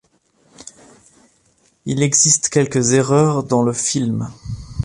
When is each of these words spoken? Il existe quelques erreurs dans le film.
Il 1.85 2.01
existe 2.01 2.49
quelques 2.49 2.93
erreurs 2.93 3.43
dans 3.43 3.61
le 3.61 3.71
film. 3.71 4.27